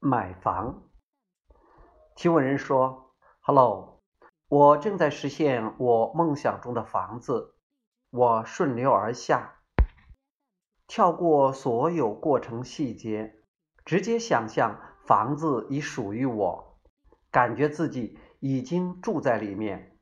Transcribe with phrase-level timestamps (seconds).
[0.00, 0.84] 买房。
[2.14, 4.02] 提问人说：“Hello，
[4.48, 7.56] 我正在实现我梦想中的房子。
[8.10, 9.60] 我顺流而下，
[10.86, 13.42] 跳过所有过程细节，
[13.84, 16.78] 直接想象房子已属于我，
[17.30, 19.98] 感觉自己已经住在里面。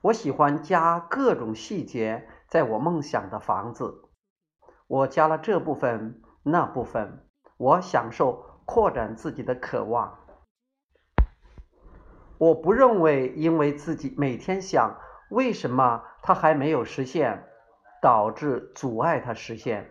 [0.00, 4.08] 我喜欢加各种细节在我梦想的房子。
[4.86, 7.27] 我加了这部分，那部分。
[7.58, 10.18] 我享受。”扩展自己的渴望。
[12.36, 14.94] 我不认为，因为自己每天想
[15.30, 17.46] 为什么它还没有实现，
[18.02, 19.88] 导致阻碍它实现。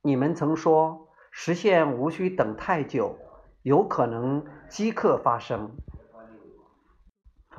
[0.00, 3.18] 你们曾说，实现无需等太久，
[3.62, 5.72] 有可能即刻发生。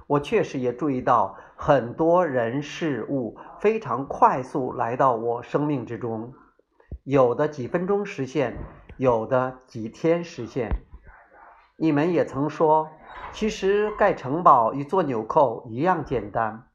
[0.08, 6.34] 我确实也注意到，很多人事物非常快速来到我生命之中，
[7.10, 8.56] 有的几分钟实现。
[8.96, 10.70] 有的几天实现。
[11.76, 12.92] 你们也曾说，
[13.32, 16.68] 其实盖城堡与做纽扣一样简单。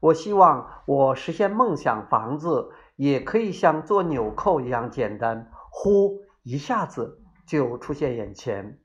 [0.00, 8.80] 我希望我实现梦想房子也可以像做纽扣一样简单，呼一下子就出现眼前。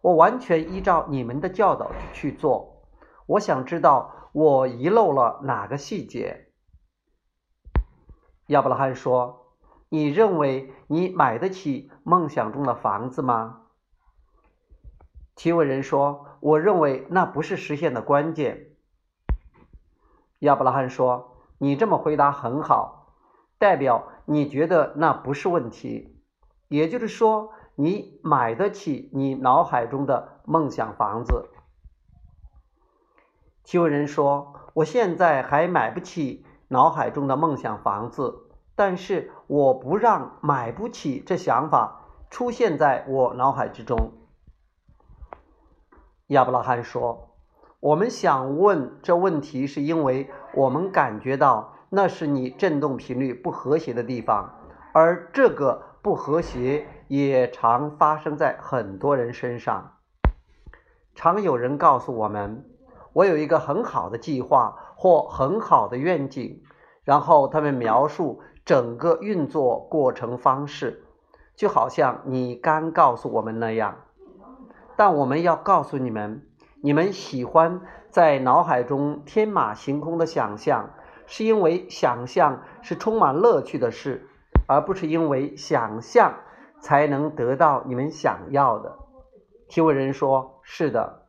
[0.00, 2.84] 我完全依照你们的教导去做。
[3.26, 6.52] 我想知道我遗漏了哪个细节。
[8.46, 9.39] 亚伯拉罕说。
[9.90, 13.62] 你认为你买得起梦想中的房子吗？
[15.34, 18.68] 提问人说：“我认为那不是实现的关键。”
[20.40, 23.14] 亚伯拉罕说：“你这么回答很好，
[23.58, 26.22] 代表你觉得那不是问题。
[26.68, 31.48] 也就是说，你买得起你脑海中的梦想房子。”
[33.64, 38.46] 提问人说：“我现在还买不起脑海中的梦想房子。”
[38.80, 42.00] 但是我不让买不起这想法
[42.30, 44.12] 出现在我脑海之中。
[46.28, 47.28] 亚伯拉罕说
[47.80, 54.54] ：“我们想问这问题，是因为我们感觉到那是你振动频率不和谐的地方，
[54.94, 59.98] 而这个不和谐也常发生在很多人身上。
[61.14, 62.64] 常有人告诉我们
[63.12, 66.62] ：‘我有一个很好的计划或很好的愿景’，
[67.04, 71.04] 然后他们描述。”整个运作过程方式，
[71.56, 73.96] 就好像你刚告诉我们那样。
[74.96, 76.46] 但我们要告诉你们，
[76.82, 80.90] 你们喜欢在脑海中天马行空的想象，
[81.26, 84.28] 是因为想象是充满乐趣的事，
[84.68, 86.34] 而不是因为想象
[86.80, 88.98] 才能得到你们想要的。
[89.68, 91.22] 提问人说：“是的。”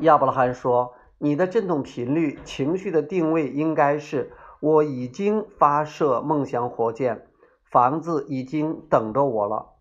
[0.00, 7.26] 亚伯拉罕说：“你的振动频率、情绪的定位应该是。”我已经发射梦想火箭，
[7.70, 9.74] 房子已经等着我了。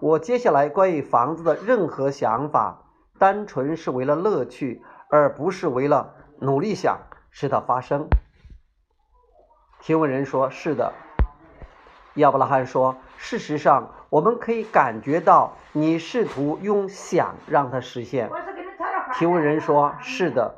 [0.00, 2.82] 我接下来关于房子的任何想法，
[3.18, 6.98] 单纯是为了乐趣，而不是为了努力想
[7.30, 8.08] 使它发生。
[9.80, 10.92] 提问人说：“是的。”
[12.14, 18.28] 亚伯拉罕说：“事实上，我们可以感觉到你试图用想让它实现。”
[19.14, 20.56] 提问人说：“是的。”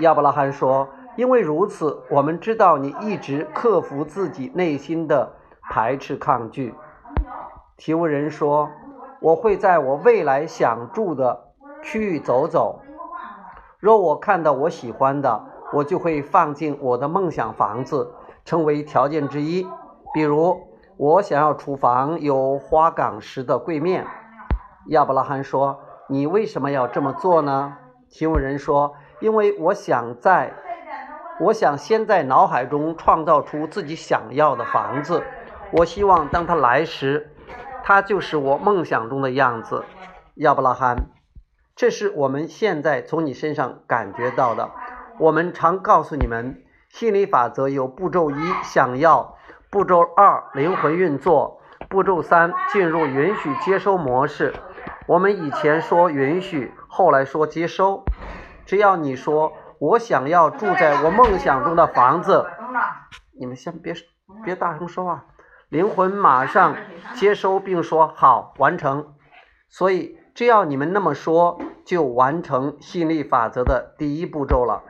[0.00, 0.88] 亚伯拉罕说。
[1.14, 5.34] 因为如此，我们知道你一直克服自己内心的
[5.70, 6.74] 排斥抗拒。
[7.76, 8.70] 提问人说
[9.20, 11.52] ：“我会在我未来想住的
[11.82, 12.80] 区域走走。
[13.78, 18.10] 若我看到我喜欢的，我就会放进我的梦想房子，
[18.44, 19.68] 成为条件之一。
[20.14, 20.58] 比如，
[20.96, 24.06] 我想要厨房有花岗石的柜面。”
[24.88, 27.76] 亚伯拉罕说：“你为什么要这么做呢？”
[28.08, 30.54] 提问人说：“因为我想在。”
[31.40, 35.24] 我想先在脑海中创造出自己想要的房子。
[35.70, 37.30] 我希望当他来时，
[37.82, 39.84] 他就是我梦想中的样子。
[40.34, 41.06] 亚伯拉罕，
[41.74, 44.70] 这是我们现在从你身上感觉到的。
[45.18, 49.34] 我们常告诉你们，心理法则有步骤一：想要；
[49.70, 51.58] 步骤二：灵魂运作；
[51.88, 54.54] 步骤三：进入允许接收模式。
[55.06, 58.04] 我们以前说允许，后来说接收。
[58.66, 59.54] 只要你说。
[59.82, 62.46] 我想要住在我梦想中的房子。
[63.36, 63.92] 你们先别
[64.44, 65.26] 别大声说话，
[65.70, 66.76] 灵魂马上
[67.14, 69.14] 接收并说好完成。
[69.68, 74.84] 所以只要你们那么说，就完成吸引力法则的第一步骤了。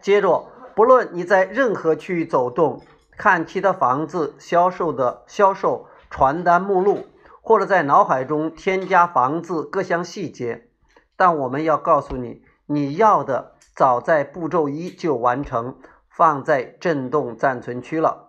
[0.00, 0.46] 接着，
[0.76, 2.80] 不论你在任何区域走动，
[3.16, 7.08] 看其他房子销售的销售传单目录，
[7.42, 10.68] 或者在脑海中添加房子各项细节，
[11.16, 12.46] 但我们要告诉你。
[12.70, 15.76] 你要的早在步骤一就完成，
[16.10, 18.28] 放在震动暂存区了。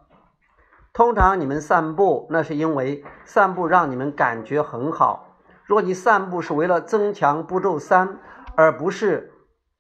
[0.94, 5.36] 通常你们散步，那是因为散步让你们感觉很好。
[5.66, 8.18] 若你散步是为了增强步骤三，
[8.56, 9.34] 而不是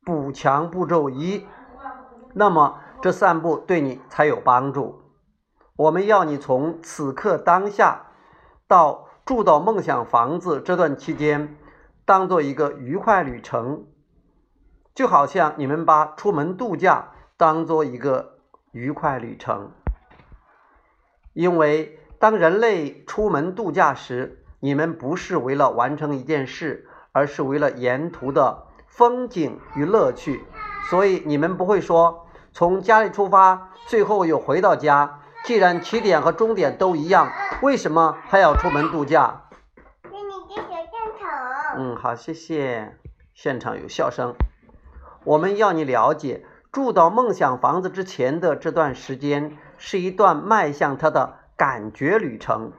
[0.04, 1.48] 补强步骤一，
[2.34, 5.02] 那么这散步对你才有帮助。
[5.78, 8.08] 我们要你从此刻当下
[8.68, 11.56] 到住到梦想房子这段期间，
[12.04, 13.86] 当做一个愉快旅程，
[15.00, 18.34] 就好像你们把出门度假当做一个
[18.74, 19.72] 愉快旅程。
[21.31, 30.44] 因为当人类出门度假时，你们不是为了完成一件事，而是为了沿途的风景与乐趣。
[30.90, 35.22] 所以你们不会说从家里出发，最后又回到家。
[35.46, 37.31] 既然起点和终点都一样，
[37.62, 39.44] 为什么还要出门度假？
[40.04, 41.78] 给你个小现场。
[41.78, 42.98] 嗯，好，谢谢。
[43.34, 44.34] 现场有笑声。
[45.24, 49.57] 我们要你了解，住到梦想房子之前的这段时间。
[49.81, 52.74] 是一段迈向它的感觉旅程，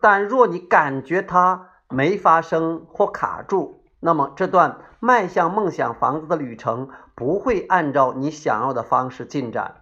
[0.00, 9.74] 但若你感觉它没发生或卡住，那么这段迈向梦想房子的旅程不会按照你想要的方式进展。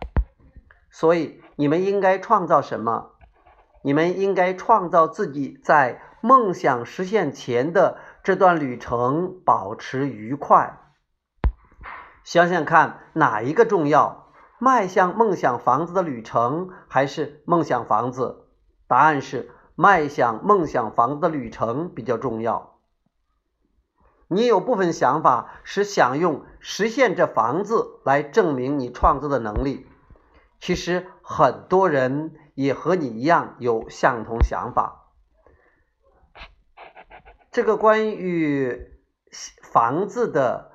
[0.90, 3.10] 所以，你们应该创造什么？
[3.82, 10.78] 你们应该创造自己在梦想实现前的这段旅程保持愉快。
[12.24, 14.32] 想想看，哪一个重要？
[14.58, 18.46] 迈向梦想房子的旅程，还是梦想房子？
[18.88, 22.78] 答案是迈向梦想房子的旅程比较重要。
[24.28, 29.86] 你有部分想法是想用实现这房子来证明你创造的能力。
[30.60, 35.10] 其实很多人也和你一样有相同想法。
[37.50, 38.98] 这个关于
[39.62, 40.72] 房子的。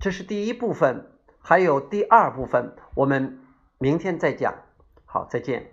[0.00, 1.06] 这是第一部分，
[1.40, 3.38] 还有第二部分，我们
[3.78, 4.54] 明天再讲。
[5.04, 5.72] 好，再见。